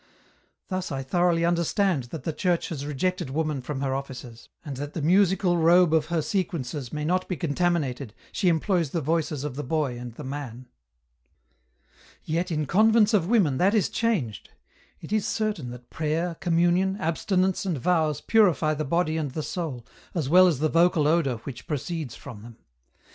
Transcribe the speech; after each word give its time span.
Thus 0.69 0.91
I 0.91 1.03
thoroughly 1.03 1.45
understand 1.45 2.05
that 2.05 2.23
the 2.23 2.33
Church 2.33 2.69
has 2.69 2.87
rejected 2.87 3.29
woman 3.29 3.61
from 3.61 3.81
her 3.81 3.93
offices, 3.93 4.49
and 4.65 4.75
that 4.77 4.95
the 4.95 5.01
musical 5.03 5.59
robe 5.59 5.93
of 5.93 6.07
her 6.07 6.23
sequences 6.23 6.91
may 6.91 7.05
not 7.05 7.27
be 7.27 7.37
contaminated 7.37 8.15
she 8.31 8.47
employs 8.47 8.89
the 8.89 9.01
voices 9.01 9.43
of 9.43 9.55
the 9.55 9.63
boy 9.63 9.99
and 9.99 10.15
the 10.15 10.23
man. 10.23 10.47
EN 10.47 10.55
ROUTE. 10.55 11.93
53" 12.21 12.33
Yet 12.33 12.51
in 12.51 12.65
convents 12.65 13.13
of 13.13 13.27
women, 13.27 13.59
that 13.59 13.75
is 13.75 13.89
changed; 13.89 14.49
it 15.01 15.13
is 15.13 15.27
certain 15.27 15.69
that 15.69 15.91
prayer, 15.91 16.33
communion, 16.39 16.97
abstinence 16.97 17.63
and 17.63 17.77
vows 17.77 18.21
purify 18.21 18.73
the 18.73 18.83
body 18.83 19.17
and 19.17 19.29
the 19.29 19.43
soul, 19.43 19.85
as 20.15 20.27
well 20.27 20.47
as 20.47 20.57
the 20.57 20.67
vocal 20.67 21.07
odour 21.07 21.37
which 21.43 21.67
proceeds 21.67 22.15
from 22.15 22.41
them. 22.41 22.57